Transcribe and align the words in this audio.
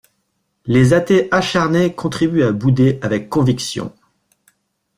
Les 0.65 0.93
athées 0.95 1.27
acharnés 1.29 1.93
contribuent 1.93 2.41
à 2.41 2.51
bouder 2.51 2.97
avec 3.03 3.29
conviction. 3.29 3.93